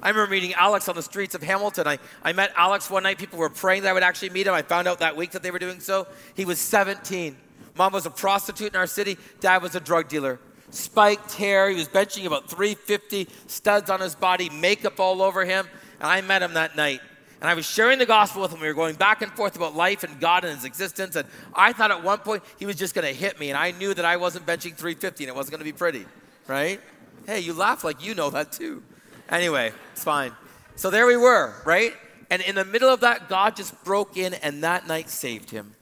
[0.02, 1.88] I remember meeting Alex on the streets of Hamilton.
[1.88, 3.18] I, I met Alex one night.
[3.18, 4.54] People were praying that I would actually meet him.
[4.54, 6.08] I found out that week that they were doing so.
[6.36, 7.38] He was 17.
[7.78, 9.18] Mom was a prostitute in our city.
[9.40, 10.40] Dad was a drug dealer.
[10.72, 11.70] Spiked hair.
[11.70, 15.68] He was benching about 350, studs on his body, makeup all over him.
[16.00, 17.00] And I met him that night.
[17.44, 18.62] And I was sharing the gospel with him.
[18.62, 21.18] We were going back and forth about life and God and his existence.
[21.18, 23.50] And I thought at one point he was just going to hit me.
[23.50, 26.06] And I knew that I wasn't benching 350 and it wasn't going to be pretty,
[26.48, 26.80] right?
[27.28, 28.82] Hey, you laugh like you know that too.
[29.28, 30.32] Anyway, it's fine.
[30.78, 31.92] So there we were, right?
[32.30, 35.76] And in the middle of that, God just broke in and that night saved him.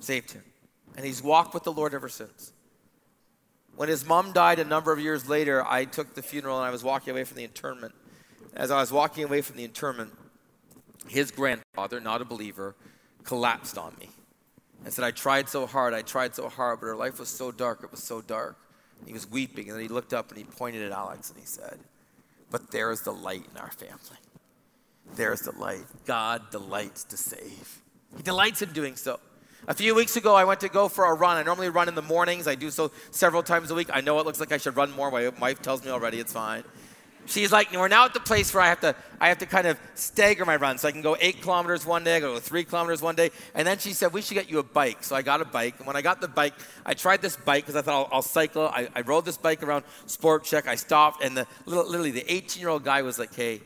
[0.00, 0.42] Saved him.
[0.96, 2.52] And he's walked with the Lord ever since.
[3.76, 6.70] When his mom died a number of years later, I took the funeral and I
[6.70, 7.94] was walking away from the interment.
[8.56, 10.10] As I was walking away from the interment,
[11.08, 12.74] his grandfather, not a believer,
[13.24, 14.08] collapsed on me
[14.84, 17.50] and said, I tried so hard, I tried so hard, but her life was so
[17.50, 18.56] dark, it was so dark.
[19.06, 21.46] He was weeping, and then he looked up and he pointed at Alex and he
[21.46, 21.78] said,
[22.50, 24.18] But there is the light in our family.
[25.14, 25.84] There's the light.
[26.06, 27.80] God delights to save,
[28.16, 29.18] He delights in doing so.
[29.68, 31.36] A few weeks ago, I went to go for a run.
[31.36, 32.48] I normally run in the mornings.
[32.48, 33.90] I do so several times a week.
[33.92, 35.10] I know it looks like I should run more.
[35.10, 36.64] My wife tells me already it's fine
[37.26, 39.66] she's like, we're now at the place where I have to, I have to kind
[39.66, 40.78] of stagger my run.
[40.78, 43.30] So I can go eight kilometers one day, I go three kilometers one day.
[43.54, 45.04] And then she said, we should get you a bike.
[45.04, 45.76] So I got a bike.
[45.78, 46.54] And when I got the bike,
[46.84, 48.68] I tried this bike because I thought I'll, I'll cycle.
[48.68, 50.66] I, I, rode this bike around Sport Chek.
[50.66, 53.60] I stopped, and the literally the 18 year old guy was like, hey,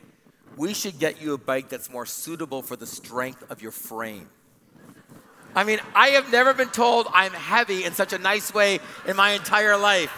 [0.56, 4.28] we should get you a bike that's more suitable for the strength of your frame.
[5.56, 9.16] I mean, I have never been told I'm heavy in such a nice way in
[9.16, 10.10] my entire life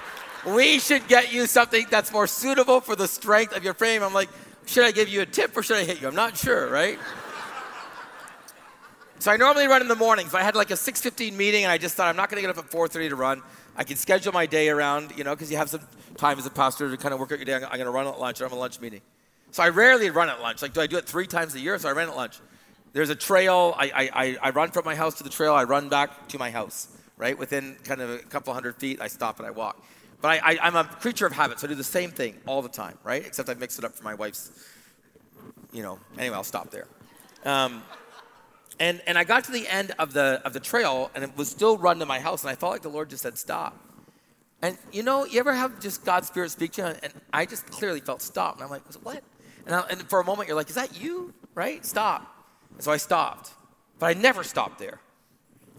[0.46, 4.02] we should get you something that's more suitable for the strength of your frame.
[4.02, 4.28] I'm like,
[4.66, 6.08] should I give you a tip or should I hit you?
[6.08, 6.98] I'm not sure, right?
[9.18, 10.34] so I normally run in the mornings.
[10.34, 12.56] I had like a 6:15 meeting, and I just thought I'm not going to get
[12.56, 13.42] up at 4:30 to run.
[13.76, 15.82] I can schedule my day around, you know, because you have some
[16.16, 17.54] time as a pastor to kind of work out your day.
[17.54, 18.40] I'm going to run at lunch.
[18.40, 19.02] I have a lunch meeting.
[19.50, 20.62] So I rarely run at lunch.
[20.62, 21.78] Like, do I do it three times a year?
[21.78, 22.40] So I ran at lunch.
[22.92, 23.74] There's a trail.
[23.76, 25.54] I, I, I run from my house to the trail.
[25.54, 26.88] I run back to my house,
[27.18, 27.38] right?
[27.38, 29.82] Within kind of a couple hundred feet, I stop and I walk.
[30.20, 32.62] But I, I, am a creature of habit, so I do the same thing all
[32.62, 33.24] the time, right?
[33.24, 34.50] Except I mix it up for my wife's,
[35.72, 35.98] you know.
[36.18, 36.86] Anyway, I'll stop there.
[37.44, 37.82] Um,
[38.78, 41.48] and, and I got to the end of the, of the trail, and it was
[41.48, 43.78] still run to my house, and I felt like the Lord just said, stop.
[44.62, 46.88] And you know, you ever have just God's Spirit speak to you?
[47.02, 48.54] And I just clearly felt stop.
[48.54, 49.22] And I'm like, what?
[49.66, 51.34] And, I, and for a moment, you're like, is that you?
[51.54, 51.84] Right?
[51.84, 52.26] Stop.
[52.72, 53.52] And so I stopped.
[53.98, 55.00] But I never stopped there.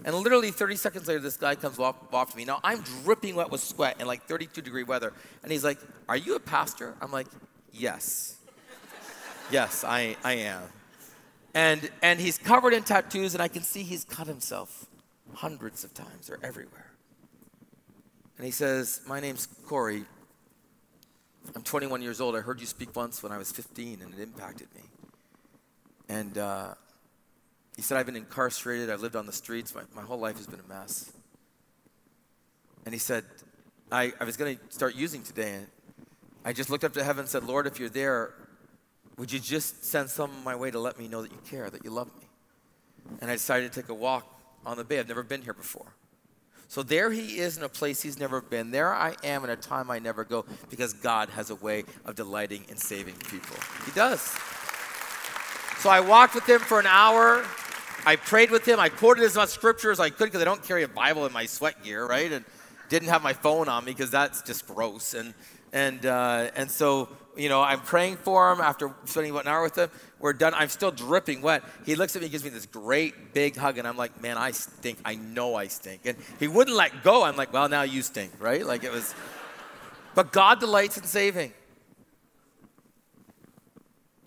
[0.06, 2.46] And literally 30 seconds later, this guy comes walk, walk to me.
[2.46, 5.14] Now I'm dripping wet with sweat in like 32 degree weather.
[5.44, 6.96] And he's like, Are you a pastor?
[7.02, 7.28] I'm like,
[7.72, 8.38] Yes.
[9.52, 10.64] yes, I, I am.
[11.54, 14.86] And, and he's covered in tattoos, and I can see he's cut himself
[15.34, 16.28] hundreds of times.
[16.28, 16.92] They're everywhere.
[18.38, 20.06] And he says, My name's Corey.
[21.56, 22.36] I'm 21 years old.
[22.36, 24.82] I heard you speak once when I was 15, and it impacted me.
[26.10, 26.74] And uh,
[27.78, 28.90] he said, I've been incarcerated.
[28.90, 29.74] I've lived on the streets.
[29.74, 31.12] My, my whole life has been a mess.
[32.86, 33.24] And he said,
[33.92, 35.54] I, I was going to start using today.
[35.54, 35.68] And
[36.44, 38.34] I just looked up to heaven and said, Lord, if you're there,
[39.18, 41.86] would you just send someone my way to let me know that you care, that
[41.86, 42.28] you love me?
[43.22, 44.26] And I decided to take a walk
[44.66, 45.00] on the bay.
[45.00, 45.94] I've never been here before.
[46.70, 48.72] So there he is in a place he's never been.
[48.72, 52.16] There I am in a time I never go because God has a way of
[52.16, 53.56] delighting in saving people.
[53.86, 54.36] He does.
[55.80, 57.46] So I walked with him for an hour.
[58.06, 58.80] I prayed with him.
[58.80, 61.34] I quoted as much scripture as I could because I don't carry a Bible in
[61.34, 62.32] my sweat gear, right?
[62.32, 62.46] And
[62.90, 65.14] didn't have my phone on me because that's just gross.
[65.14, 65.34] And
[65.74, 69.62] and uh, and so you know, I'm praying for him after spending about an hour
[69.62, 69.90] with him.
[70.20, 70.54] We're done.
[70.56, 71.64] I'm still dripping wet.
[71.86, 74.52] He looks at me, gives me this great big hug, and I'm like, man, I
[74.52, 74.98] stink.
[75.06, 76.02] I know I stink.
[76.06, 77.24] And he wouldn't let go.
[77.24, 78.66] I'm like, well, now you stink, right?
[78.66, 79.14] Like it was.
[80.16, 81.54] But God delights in saving.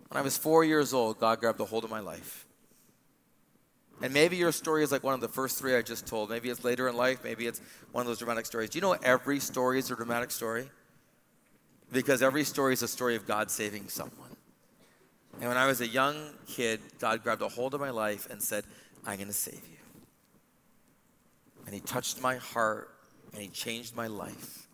[0.08, 2.46] When I was four years old, God grabbed a hold of my life.
[4.02, 6.30] And maybe your story is like one of the first three I just told.
[6.30, 7.22] Maybe it's later in life.
[7.22, 7.60] Maybe it's
[7.92, 8.70] one of those dramatic stories.
[8.70, 10.70] Do you know every story is a dramatic story?
[11.92, 14.36] because every story is a story of God saving someone.
[15.40, 18.42] And when I was a young kid, God grabbed a hold of my life and
[18.42, 18.64] said,
[19.06, 20.02] I'm going to save you.
[21.66, 22.90] And He touched my heart
[23.32, 24.66] and He changed my life.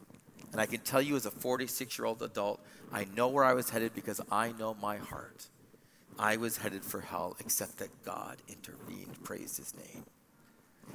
[0.52, 2.60] And I can tell you, as a 46 year old adult,
[2.92, 5.46] I know where I was headed because I know my heart.
[6.18, 9.22] I was headed for hell, except that God intervened.
[9.22, 10.04] Praise His name.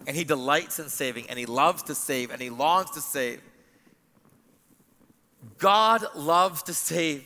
[0.07, 3.41] And He delights in saving, and He loves to save, and He longs to save.
[5.57, 7.25] God loves to save.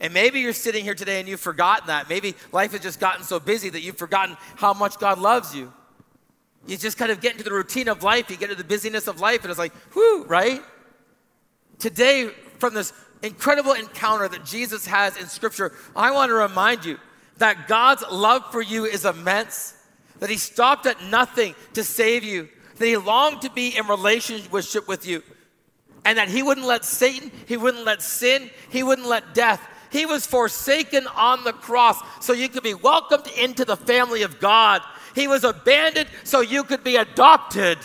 [0.00, 2.08] And maybe you're sitting here today and you've forgotten that.
[2.08, 5.72] Maybe life has just gotten so busy that you've forgotten how much God loves you.
[6.66, 9.06] You just kind of get into the routine of life, you get into the busyness
[9.06, 10.60] of life, and it's like, whoo, right?
[11.78, 12.92] Today, from this
[13.22, 16.98] incredible encounter that Jesus has in Scripture, I want to remind you
[17.38, 19.74] that God's love for you is immense,
[20.20, 24.88] that He stopped at nothing to save you, that He longed to be in relationship
[24.88, 25.22] with you
[26.06, 29.60] and that he wouldn't let Satan, he wouldn't let sin, he wouldn't let death.
[29.90, 34.38] He was forsaken on the cross so you could be welcomed into the family of
[34.38, 34.82] God.
[35.16, 37.78] He was abandoned so you could be adopted.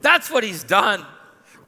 [0.00, 1.04] That's what he's done.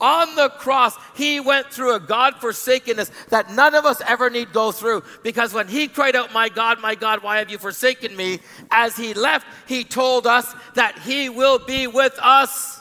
[0.00, 4.52] On the cross, he went through a God forsakenness that none of us ever need
[4.52, 5.02] go through.
[5.24, 8.38] Because when he cried out, My God, my God, why have you forsaken me?
[8.70, 12.80] As he left, he told us that he will be with us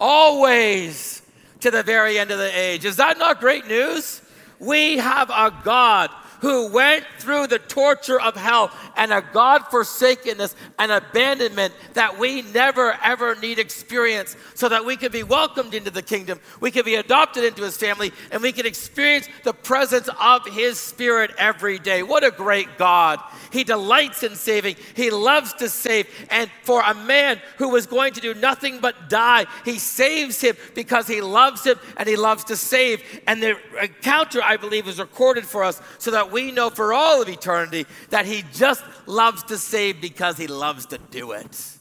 [0.00, 1.22] always
[1.60, 2.84] to the very end of the age.
[2.84, 4.20] Is that not great news?
[4.58, 6.10] We have a God
[6.44, 12.42] who went through the torture of hell and a God forsakenness and abandonment that we
[12.42, 16.84] never ever need experience so that we can be welcomed into the kingdom, we can
[16.84, 21.78] be adopted into his family, and we can experience the presence of his spirit every
[21.78, 22.02] day.
[22.02, 23.20] What a great God!
[23.50, 26.08] He delights in saving, he loves to save.
[26.28, 30.56] And for a man who was going to do nothing but die, he saves him
[30.74, 33.02] because he loves him and he loves to save.
[33.26, 37.22] And the encounter, I believe, is recorded for us so that we know for all
[37.22, 41.78] of eternity that He just loves to save because He loves to do it.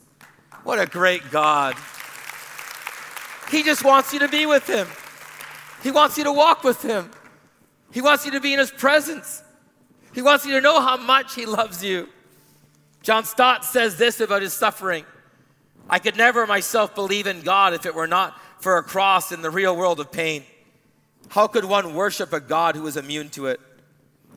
[0.63, 1.75] What a great God.
[3.49, 4.87] He just wants you to be with Him,
[5.81, 7.09] He wants you to walk with Him,
[7.91, 9.41] He wants you to be in His presence,
[10.13, 12.07] He wants you to know how much He loves you.
[13.01, 15.03] John Stott says this about his suffering
[15.89, 19.41] I could never myself believe in God if it were not for a cross in
[19.41, 20.43] the real world of pain.
[21.27, 23.59] How could one worship a God who is immune to it?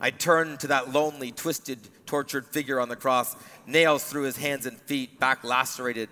[0.01, 3.35] I turned to that lonely, twisted, tortured figure on the cross,
[3.67, 6.09] nails through his hands and feet, back lacerated,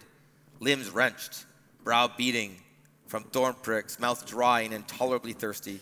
[0.60, 1.44] limbs wrenched,
[1.82, 2.56] brow beating
[3.06, 5.80] from thorn pricks, mouth dry and intolerably thirsty,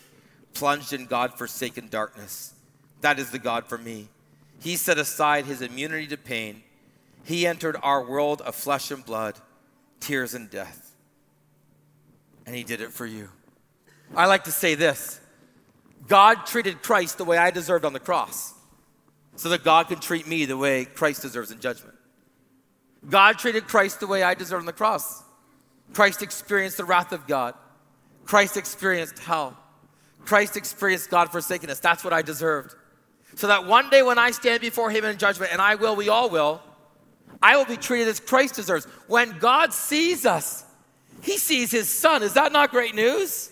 [0.53, 2.53] plunged in God forsaken darkness.
[3.01, 4.09] That is the God for me.
[4.59, 6.63] He set aside his immunity to pain.
[7.23, 9.39] He entered our world of flesh and blood,
[9.99, 10.95] tears and death.
[12.45, 13.29] And he did it for you.
[14.15, 15.19] I like to say this
[16.07, 18.53] God treated Christ the way I deserved on the cross
[19.35, 21.95] so that God can treat me the way Christ deserves in judgment.
[23.09, 25.23] God treated Christ the way I deserve on the cross.
[25.93, 27.53] Christ experienced the wrath of God.
[28.25, 29.57] Christ experienced hell.
[30.25, 31.79] Christ experienced God forsakenness.
[31.79, 32.75] That's what I deserved.
[33.35, 36.07] So that one day when I stand before Him in judgment, and I will, we
[36.07, 36.61] all will,
[37.41, 38.85] I will be treated as Christ deserves.
[39.07, 40.63] When God sees us,
[41.21, 42.21] he sees his son.
[42.21, 43.49] Is that not great news?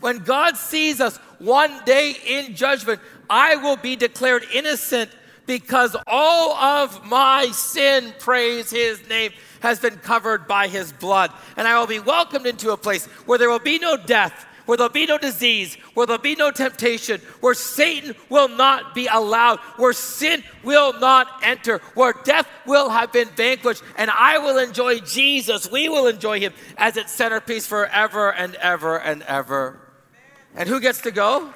[0.00, 5.10] When God sees us one day in judgment, I will be declared innocent
[5.46, 11.32] because all of my sin, praise his name, has been covered by his blood.
[11.56, 14.76] And I will be welcomed into a place where there will be no death, where
[14.76, 19.58] there'll be no disease, where there'll be no temptation, where Satan will not be allowed,
[19.76, 25.00] where sin will not enter, where death will have been vanquished, and I will enjoy
[25.00, 25.68] Jesus.
[25.70, 29.89] We will enjoy him as its centerpiece forever and ever and ever.
[30.54, 31.52] And who gets to go?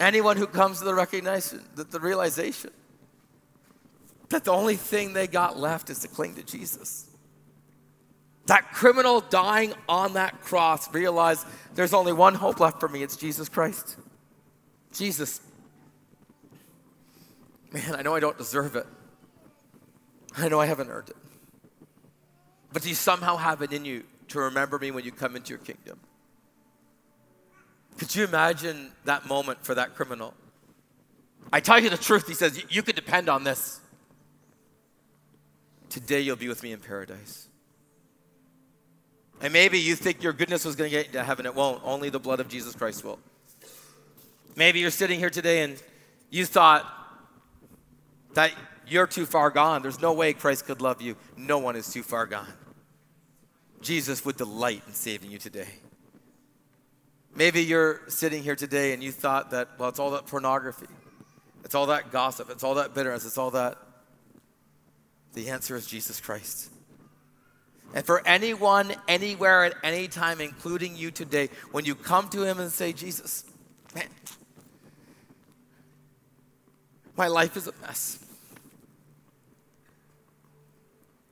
[0.00, 2.70] Anyone who comes to the recognition, the, the realization
[4.30, 7.08] that the only thing they got left is to cling to Jesus.
[8.46, 13.16] That criminal dying on that cross realized there's only one hope left for me it's
[13.16, 13.96] Jesus Christ.
[14.92, 15.40] Jesus.
[17.72, 18.86] Man, I know I don't deserve it.
[20.36, 21.16] I know I haven't earned it.
[22.72, 25.50] But do you somehow have it in you to remember me when you come into
[25.50, 26.00] your kingdom?
[27.98, 30.34] Could you imagine that moment for that criminal?
[31.52, 33.80] I tell you the truth, he says, you could depend on this.
[35.88, 37.48] Today you'll be with me in paradise.
[39.40, 41.46] And maybe you think your goodness was going to get into heaven.
[41.46, 41.82] It won't.
[41.84, 43.18] Only the blood of Jesus Christ will.
[44.56, 45.80] Maybe you're sitting here today and
[46.30, 46.84] you thought
[48.34, 48.52] that
[48.88, 49.82] you're too far gone.
[49.82, 51.16] There's no way Christ could love you.
[51.36, 52.52] No one is too far gone.
[53.80, 55.68] Jesus would delight in saving you today.
[57.36, 60.86] Maybe you're sitting here today and you thought that, well, it's all that pornography,
[61.64, 63.76] it's all that gossip, it's all that bitterness, it's all that.
[65.32, 66.70] The answer is Jesus Christ.
[67.92, 72.60] And for anyone, anywhere, at any time, including you today, when you come to Him
[72.60, 73.44] and say, Jesus,
[73.94, 74.06] man,
[77.16, 78.18] my life is a mess.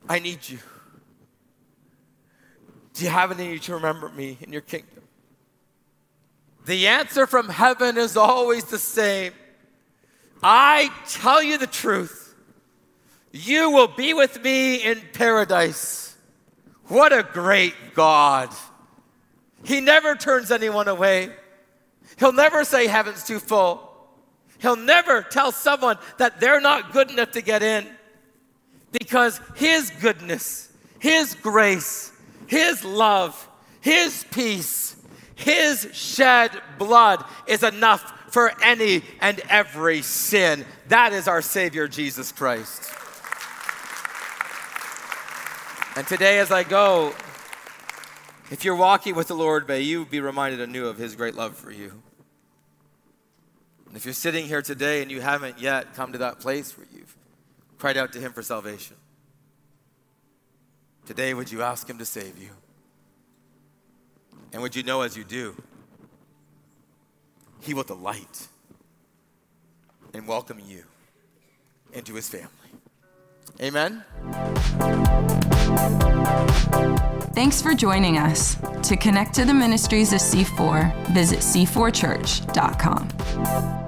[0.09, 0.59] I need you.
[2.93, 4.92] Do you have it in you to remember me in your kingdom?
[6.65, 9.33] The answer from heaven is always the same.
[10.41, 12.35] I tell you the truth.
[13.31, 16.15] You will be with me in paradise.
[16.87, 18.49] What a great God.
[19.63, 21.31] He never turns anyone away.
[22.17, 23.89] He'll never say heaven's too full.
[24.59, 27.87] He'll never tell someone that they're not good enough to get in
[28.91, 32.11] because His goodness, His grace,
[32.47, 33.49] His love,
[33.81, 34.95] His peace,
[35.35, 40.65] his shed blood is enough for any and every sin.
[40.87, 42.91] That is our Savior, Jesus Christ.
[45.95, 47.13] And today, as I go,
[48.49, 51.55] if you're walking with the Lord, may you be reminded anew of His great love
[51.55, 52.01] for you.
[53.87, 56.87] And if you're sitting here today and you haven't yet come to that place where
[56.91, 57.15] you've
[57.77, 58.97] cried out to Him for salvation,
[61.05, 62.49] today would you ask Him to save you?
[64.53, 65.55] And would you know as you do,
[67.59, 68.47] He will delight
[70.13, 70.83] in welcoming you
[71.91, 72.49] into His family.
[73.61, 74.03] Amen.
[77.33, 78.57] Thanks for joining us.
[78.83, 83.82] To connect to the ministries of C4, visit c4church.com.